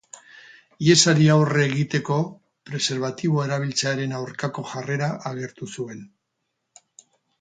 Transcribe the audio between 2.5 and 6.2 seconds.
preserbatiboa erabiltzearen aurkako jarrera agertu zuen.